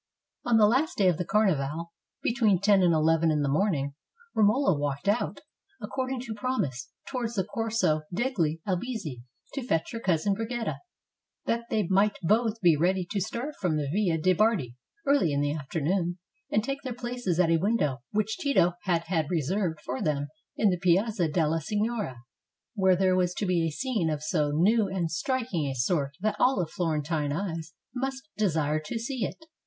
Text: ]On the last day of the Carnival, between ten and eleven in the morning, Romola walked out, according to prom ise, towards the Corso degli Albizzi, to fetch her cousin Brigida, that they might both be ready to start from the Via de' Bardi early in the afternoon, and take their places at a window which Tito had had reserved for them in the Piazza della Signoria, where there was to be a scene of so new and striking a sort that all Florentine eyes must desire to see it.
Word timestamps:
]On 0.47 0.57
the 0.57 0.65
last 0.65 0.97
day 0.97 1.07
of 1.09 1.19
the 1.19 1.25
Carnival, 1.25 1.91
between 2.23 2.59
ten 2.59 2.81
and 2.81 2.91
eleven 2.91 3.29
in 3.29 3.43
the 3.43 3.47
morning, 3.47 3.93
Romola 4.33 4.75
walked 4.75 5.07
out, 5.07 5.41
according 5.79 6.19
to 6.21 6.33
prom 6.33 6.65
ise, 6.65 6.89
towards 7.07 7.35
the 7.35 7.43
Corso 7.43 8.01
degli 8.11 8.61
Albizzi, 8.65 9.21
to 9.53 9.61
fetch 9.61 9.91
her 9.91 9.99
cousin 9.99 10.33
Brigida, 10.33 10.79
that 11.45 11.65
they 11.69 11.85
might 11.87 12.17
both 12.23 12.59
be 12.61 12.75
ready 12.75 13.05
to 13.11 13.21
start 13.21 13.53
from 13.61 13.77
the 13.77 13.87
Via 13.93 14.17
de' 14.17 14.33
Bardi 14.33 14.75
early 15.05 15.31
in 15.33 15.39
the 15.39 15.53
afternoon, 15.53 16.17
and 16.49 16.63
take 16.63 16.81
their 16.81 16.95
places 16.95 17.39
at 17.39 17.51
a 17.51 17.57
window 17.57 18.01
which 18.09 18.39
Tito 18.39 18.73
had 18.85 19.03
had 19.03 19.29
reserved 19.29 19.81
for 19.85 20.01
them 20.01 20.29
in 20.57 20.71
the 20.71 20.79
Piazza 20.79 21.27
della 21.29 21.61
Signoria, 21.61 22.23
where 22.73 22.95
there 22.95 23.15
was 23.15 23.35
to 23.35 23.45
be 23.45 23.67
a 23.67 23.71
scene 23.71 24.09
of 24.09 24.23
so 24.23 24.49
new 24.49 24.87
and 24.87 25.11
striking 25.11 25.67
a 25.67 25.75
sort 25.75 26.15
that 26.21 26.37
all 26.39 26.65
Florentine 26.65 27.31
eyes 27.31 27.75
must 27.93 28.23
desire 28.35 28.79
to 28.79 28.97
see 28.97 29.23
it. 29.25 29.45